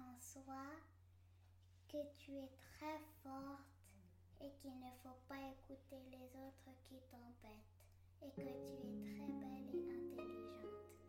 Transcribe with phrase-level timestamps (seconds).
[0.00, 0.64] en soi,
[1.88, 3.62] que tu es très forte
[4.40, 7.70] et qu'il ne faut pas écouter les autres qui t'embêtent
[8.22, 11.04] et que tu es très belle et intelligente.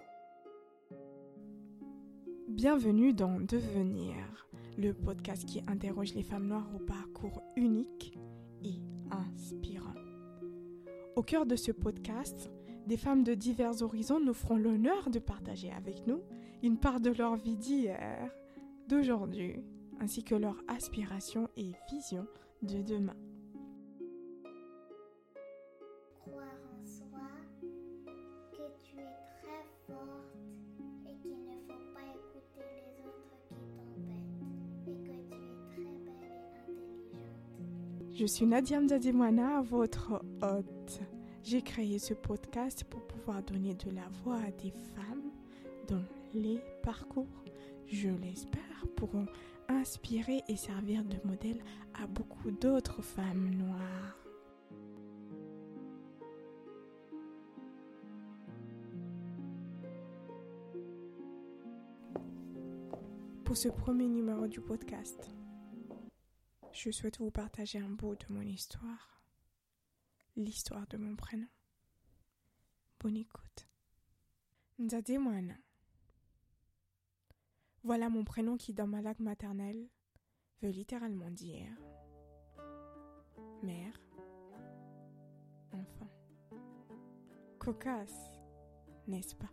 [2.49, 8.17] Bienvenue dans Devenir, le podcast qui interroge les femmes noires au parcours unique
[8.63, 8.81] et
[9.11, 9.93] inspirant.
[11.15, 12.51] Au cœur de ce podcast,
[12.85, 16.21] des femmes de divers horizons nous feront l'honneur de partager avec nous
[16.61, 18.31] une part de leur vie d'hier,
[18.87, 19.63] d'aujourd'hui,
[19.99, 22.25] ainsi que leur aspiration et vision
[22.61, 23.15] de demain.
[26.19, 27.29] Croire en soi,
[28.51, 30.35] que tu es très forte
[31.05, 36.17] et qu'il ne faut pas écouter les autres qui t'embêtent et que tu es très
[36.19, 38.13] belle et intelligente.
[38.13, 41.01] Je suis Nadia Mzadimwana, votre hôte.
[41.43, 45.31] J'ai créé ce podcast pour pouvoir donner de la voix à des femmes
[45.87, 47.43] dont les parcours,
[47.85, 49.27] je l'espère, pourront
[49.67, 51.61] inspirer et servir de modèle
[51.93, 54.17] à beaucoup d'autres femmes noires.
[63.43, 65.29] Pour ce premier numéro du podcast,
[66.73, 69.21] je souhaite vous partager un bout de mon histoire,
[70.35, 71.47] l'histoire de mon prénom.
[72.99, 73.69] Bonne écoute.
[77.85, 79.87] Voilà mon prénom qui, dans ma langue maternelle,
[80.63, 81.69] veut littéralement dire
[83.61, 84.01] mère,
[85.71, 86.09] enfant.
[87.59, 88.31] Cocasse,
[89.07, 89.51] n'est-ce pas?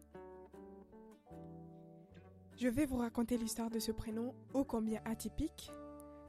[2.56, 5.70] Je vais vous raconter l'histoire de ce prénom ô combien atypique,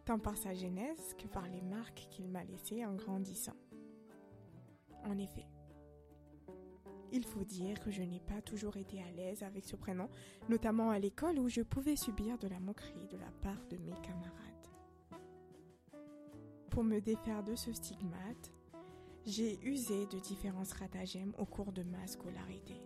[0.04, 3.56] tant par sa genèse que par les marques qu'il m'a laissées en grandissant.
[5.06, 5.46] En effet,
[7.14, 10.10] il faut dire que je n'ai pas toujours été à l'aise avec ce prénom,
[10.50, 13.94] notamment à l'école où je pouvais subir de la moquerie de la part de mes
[14.02, 14.34] camarades.
[16.72, 18.52] Pour me défaire de ce stigmate,
[19.26, 22.82] j'ai usé de différents stratagèmes au cours de ma scolarité.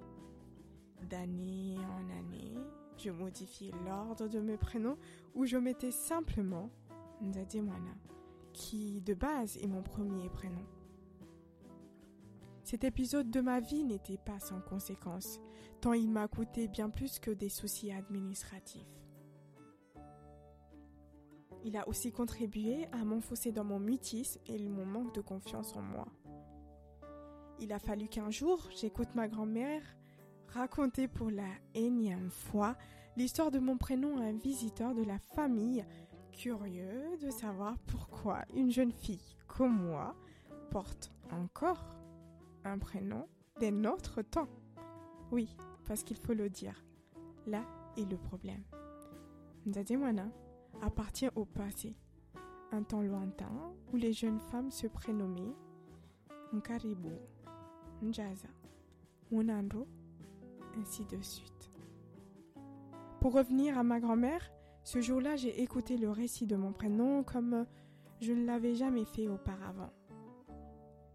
[1.10, 2.54] D'année en année,
[2.98, 4.98] je modifiais l'ordre de mes prénoms
[5.36, 6.70] où je mettais simplement
[7.22, 7.96] Nzadimwana,
[8.52, 10.66] qui de base est mon premier prénom.
[12.68, 15.40] Cet épisode de ma vie n'était pas sans conséquences,
[15.80, 19.06] tant il m'a coûté bien plus que des soucis administratifs.
[21.64, 25.82] Il a aussi contribué à m'enfoncer dans mon mutisme et mon manque de confiance en
[25.82, 26.10] moi.
[27.62, 29.82] Il a fallu qu'un jour, j'écoute ma grand-mère
[30.50, 32.76] raconter pour la énième fois
[33.16, 35.86] l'histoire de mon prénom à un visiteur de la famille,
[36.34, 40.18] curieux de savoir pourquoi une jeune fille comme moi
[40.70, 41.97] porte encore
[42.68, 43.28] un prénom
[43.60, 44.50] des notre temps.
[45.32, 45.56] Oui,
[45.86, 46.84] parce qu'il faut le dire.
[47.46, 47.64] Là
[47.98, 48.64] est le problème.
[49.66, 50.30] Nzademwana
[50.82, 51.96] appartient au passé,
[52.72, 53.52] un temps lointain
[53.92, 55.56] où les jeunes femmes se prénommaient
[56.54, 57.16] Nkaribu,
[58.02, 58.48] Njaza,
[59.32, 59.88] Munando,
[60.80, 61.72] ainsi de suite.
[63.20, 64.52] Pour revenir à ma grand-mère,
[64.84, 67.66] ce jour-là, j'ai écouté le récit de mon prénom comme
[68.22, 69.92] je ne l'avais jamais fait auparavant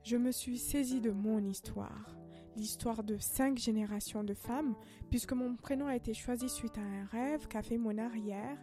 [0.04, 2.16] je me suis saisie de mon histoire,
[2.56, 4.74] l'histoire de cinq générations de femmes,
[5.10, 8.58] puisque mon prénom a été choisi suite à un rêve qu'a fait mon arrière,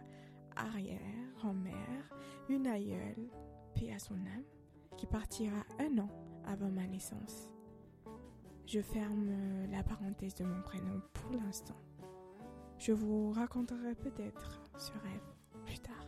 [0.56, 1.00] arrière,
[1.36, 2.10] grand-mère,
[2.48, 3.30] une aïeule,
[3.74, 4.44] paix à son âme,
[4.96, 6.08] qui partira un an
[6.44, 7.48] avant ma naissance.
[8.66, 9.30] Je ferme
[9.70, 11.76] la parenthèse de mon prénom pour l'instant.
[12.78, 15.34] Je vous raconterai peut-être ce rêve
[15.64, 16.06] plus tard.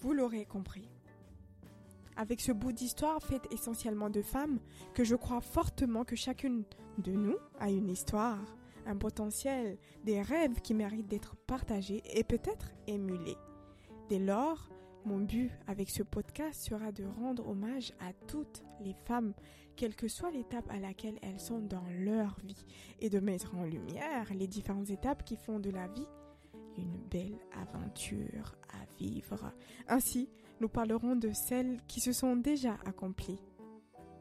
[0.00, 0.88] Vous l'aurez compris
[2.18, 4.58] avec ce bout d'histoire faite essentiellement de femmes,
[4.92, 6.64] que je crois fortement que chacune
[6.98, 8.44] de nous a une histoire,
[8.86, 13.36] un potentiel, des rêves qui méritent d'être partagés et peut-être émulés.
[14.08, 14.68] Dès lors,
[15.04, 19.32] mon but avec ce podcast sera de rendre hommage à toutes les femmes,
[19.76, 22.66] quelle que soit l'étape à laquelle elles sont dans leur vie,
[22.98, 26.08] et de mettre en lumière les différentes étapes qui font de la vie
[26.78, 29.52] une belle aventure à vivre.
[29.88, 33.40] Ainsi, nous parlerons de celles qui se sont déjà accomplies.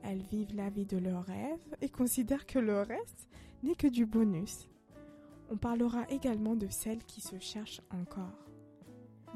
[0.04, 3.28] Elles vivent la vie de leurs rêves et considèrent que le reste
[3.64, 4.70] n'est que du bonus.
[5.50, 8.46] On parlera également de celles qui se cherchent encore,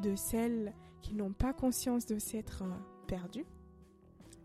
[0.02, 2.64] de celles qui n'ont pas conscience de s'être
[3.08, 3.46] perdues,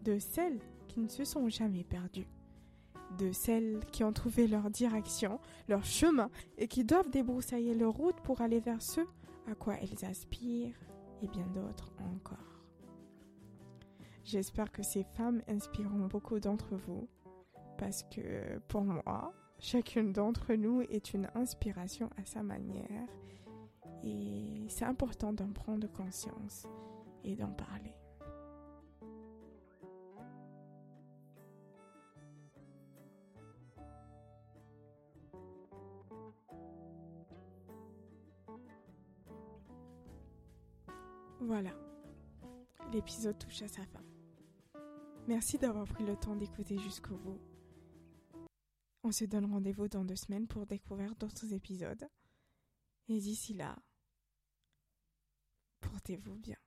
[0.02, 2.28] de celles qui ne se sont jamais perdues,
[3.18, 8.20] de celles qui ont trouvé leur direction, leur chemin et qui doivent débroussailler leur route
[8.22, 9.02] pour aller vers ce
[9.48, 10.74] à quoi elles aspirent
[11.22, 12.38] et bien d'autres encore.
[14.24, 17.08] J'espère que ces femmes inspireront beaucoup d'entre vous
[17.78, 23.08] parce que pour moi, chacune d'entre nous est une inspiration à sa manière
[24.02, 26.66] et c'est important d'en prendre conscience
[27.24, 27.94] et d'en parler.
[41.46, 41.70] Voilà,
[42.92, 44.02] l'épisode touche à sa fin.
[45.28, 47.40] Merci d'avoir pris le temps d'écouter jusqu'au bout.
[49.04, 52.08] On se donne rendez-vous dans deux semaines pour découvrir d'autres épisodes.
[53.06, 53.76] Et d'ici là,
[55.82, 56.58] portez-vous bien.